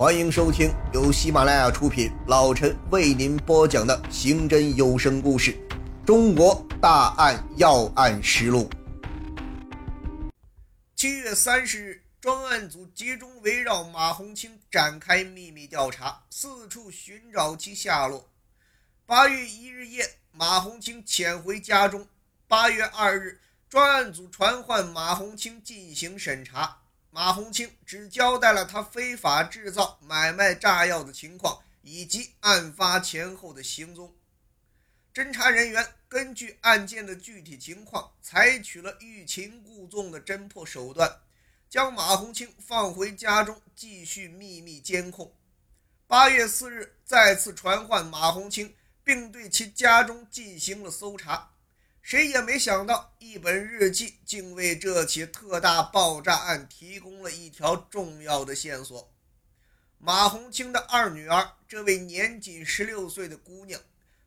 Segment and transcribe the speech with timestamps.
[0.00, 5.52] 欢迎收听由喜马拉雅出品，老陈为您播讲的刑侦有声故事
[6.06, 8.70] 《中国大案要案实录》。
[10.96, 18.26] 七月三十日，专案组集中围绕马红清展开秘密调查，四处寻找其下落。
[19.04, 22.08] 八月一日夜，马红清潜回家中。
[22.48, 23.38] 八月二日，
[23.68, 26.78] 专案组传唤马红清进行审查。
[27.12, 34.14] 马红清只交代了他非法制造、买卖炸药的情况，以及案发前后的行踪。
[35.12, 41.20] 侦查人员根据案件的具体情况，采取了欲擒故纵的侦破手段，
[41.68, 45.34] 将马红清放回家中继续秘密监控。
[46.06, 48.72] 八月四日，再次传唤马红清，
[49.02, 51.49] 并对其家中进行了搜查。
[52.02, 59.12] 谁也没想到，一本日记竟为这起特大爆炸案提供了一条重要的线索。
[59.98, 63.80] 马红清的二女儿，这位年仅十六岁的姑娘，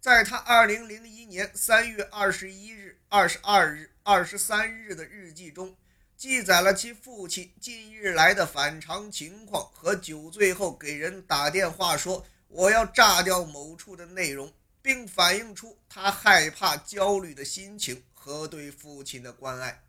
[0.00, 5.76] 在她二零零一年三月二十一日、二十二日、二十三日的日记中，
[6.16, 14.50] 记载了其父亲近日来的反常情况和酒醉后给人打电话说“我要炸掉某处”的内容。
[14.86, 19.82] 并反映出他害怕、焦虑的心情和对父亲的关爱。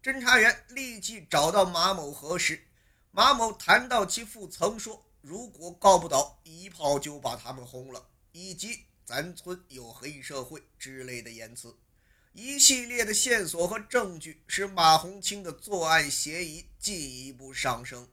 [0.00, 2.68] 侦查员立即找到马某核实，
[3.10, 11.76] 马某谈到其父曾说：“如果告不倒，一炮就把他们轰了。”以及“咱村有黑社会”之类的言辞。
[12.32, 18.08] 一系列的线索和证据使马红清的作案嫌疑进一步上升。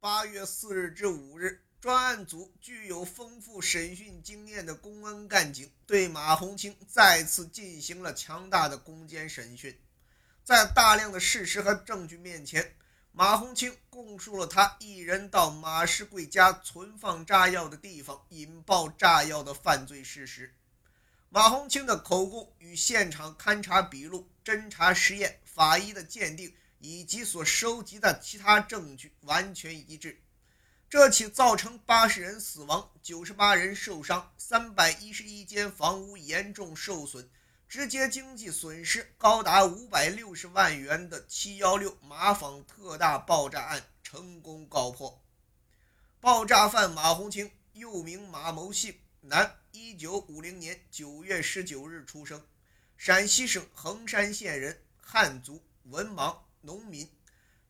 [0.00, 1.65] 八月四日至五日。
[1.78, 9.78] 专案组具有丰富审讯经验的公安干警对马红清再次进行了强大的攻坚审讯，
[10.42, 12.74] 在大量的事实和证据面前，
[13.12, 20.54] 马红清供述了他一人到马世贵家存放炸药的地方引爆炸药的犯罪事实。
[21.28, 30.18] 马红清的口供与现场勘查笔录、侦查实验、法医的鉴定以及所收集的其他证据完全一致。
[30.88, 37.28] 这起造成八十人死亡、九十八人受伤、三百一十一间房屋严重受损，
[37.68, 45.20] 直接经济损失高达五百六十万元的“七幺六”马坊特大爆炸案成功告破。
[46.20, 52.40] 爆炸犯马红清，又名马某信，男，一九五零年九月十九日出生，
[52.96, 57.10] 陕西省横山县人，汉族，文盲，农民。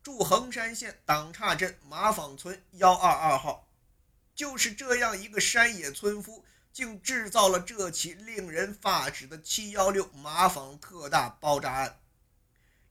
[0.06, 3.66] 驻横山县党岔镇马坊村幺二二号，
[4.36, 11.98] 就是这样一个山野村夫，竟制造了这起令人发指的“七幺六”马坊特大爆炸案。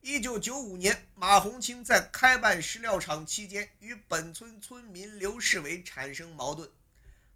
[0.02, 6.70] 一九九五年，马红清在开办石料厂期间，与本村村民刘世伟产生矛盾。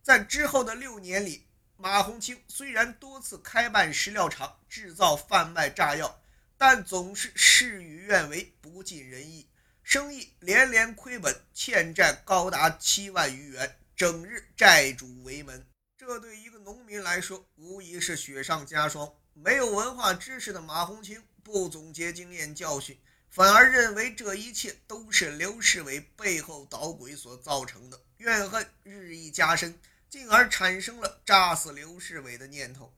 [0.03, 1.47] 在之后的六年里，
[1.77, 6.19] 马红清虽然多次开办石料厂，制造贩卖炸药，
[6.57, 9.47] 但总是事与愿违，不尽人意。
[9.89, 15.65] 生意连连亏本，欠债高达七万余元，整日债主围门。
[15.97, 19.11] 这对一个农民来说，无疑是雪上加霜。
[19.33, 22.99] 没有文化知识的马红清不总结经验教训，
[23.31, 32.93] 反而认为这一切都是刘世伟背后捣鬼所造成的，怨恨日益加深，进而产生了炸死刘世伟的念头。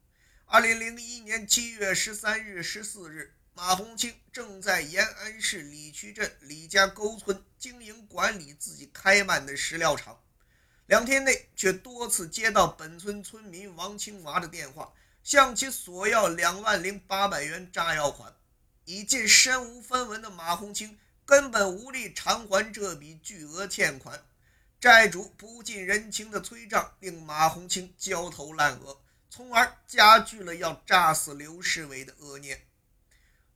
[0.45, 3.33] 二零零一年七月十三日、十四日。
[3.53, 10.19] 马红清正在延安市李渠镇李家沟村经营管理自己开办的石料厂，
[10.85, 18.33] 两天内却多次接到本村村民王清华的电话，向其索要两万零八百元炸药款。
[18.85, 24.25] 已近身无分文的马红清根本无力偿还这笔巨额欠款，
[24.79, 32.65] 债主不近人情的催账令马红清焦头烂额，从而加剧了要炸死刘世伟的恶念。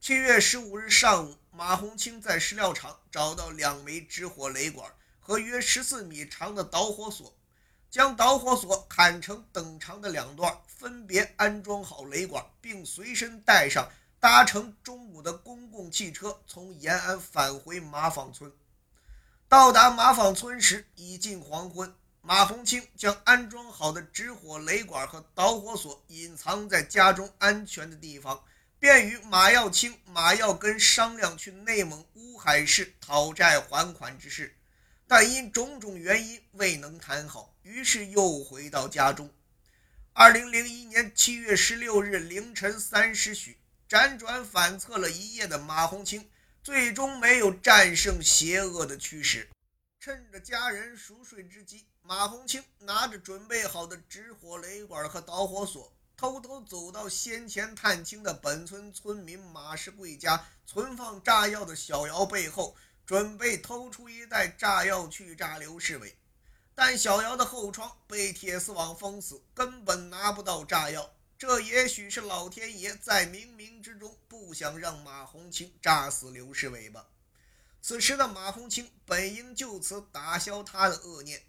[0.06, 7.34] 七月十五日上午，马红清在石料厂找到两枚直火雷管和约十四米长的导火索，
[7.90, 13.90] 将导火索砍成等长的两段，分别安装好雷管，并随身带上，
[14.20, 18.52] 搭乘中午的公共汽车从延安返回马坊村。
[19.48, 21.92] 到达马坊村时已近黄昏，
[22.22, 28.40] 马红清将安装好的直火雷管和导火索隐藏在家中安全的地方。
[28.78, 34.54] 便与马耀清、马耀根商量去内蒙乌海市讨债还款之事，
[35.06, 39.32] 但因种种原因未能谈好，于是又回到家中。
[40.12, 43.58] 二零零一年七月十六日凌晨三时许，
[43.88, 46.28] 辗转反侧了一夜的马红清，
[46.62, 49.48] 最终没有战胜邪恶的驱使。
[49.98, 62.74] 趁着家人熟睡之际，马红清拿着准备好的纸火雷管和导火索，偷偷走到先前探亲的本村村民马世贵家存放炸药的小窑背后，
[63.04, 66.16] 准备偷出一袋炸药去炸刘世伟。
[66.74, 71.10] 但小窑的后窗被铁丝网封死，根本拿不到炸药。
[71.38, 77.06] 这也许是老天爷在冥冥之中不想让马红清炸死刘世伟吧。
[77.82, 81.42] 此时的马红清本应就此打消他的恶念，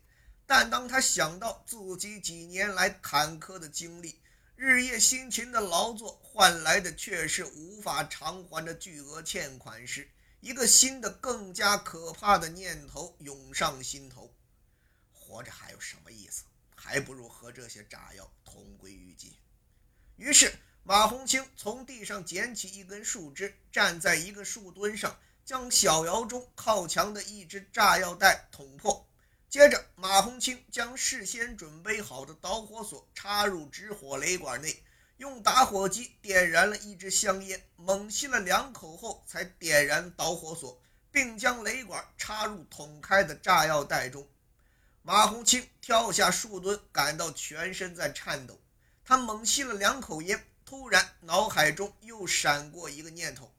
[0.45, 4.19] 但当他想到自己几年来坎坷的经历，
[4.59, 10.09] 日夜辛勤的劳作换来的却是无法偿还的巨额欠款时，
[10.39, 14.33] 一个新的、更加可怕的念头涌上心头：
[15.13, 16.43] 活着还有什么意思？
[16.75, 19.31] 还不如和这些炸药同归于尽。
[20.15, 20.51] 于是，
[20.81, 29.06] 马红清从地上捡起一根树枝，站在一个树墩上，将小窑中靠墙的一只炸药袋捅破。
[29.49, 34.83] 接着，马红清将事先准备好的导火索插入纸火雷管内，
[35.15, 44.27] 用打火机点燃了一支香烟，猛吸了两口后，才点燃导火索，并将雷管插入捅开的炸药袋中。
[45.01, 48.59] 马红清跳下树墩，感到全身在颤抖。
[49.05, 53.49] 他猛吸了两口烟，突然脑海中又闪过一个念头：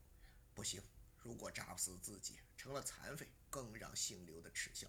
[0.52, 0.82] 不行，
[1.23, 4.87] 如果炸不死自己，成了残废，更让姓刘的耻笑。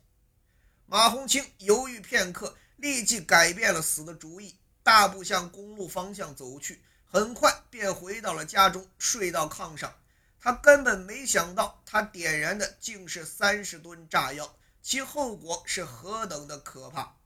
[0.91, 9.93] 马红清犹豫片刻，立即改变了死的主意，大步向公路方向走去，很快便回到了家中，睡到炕上。
[10.41, 17.17] 他根本没想到，他点燃的竟是三十吨炸药，其后果是何等的可怕！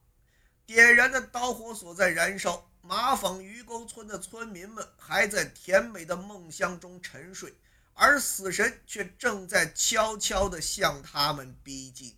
[0.66, 2.68] 点燃的导火索在燃烧。
[2.82, 7.54] 马坊鱼沟村的村民们还在甜美的梦乡中沉睡，
[7.94, 12.14] 而死神却正在悄悄地向他们逼近。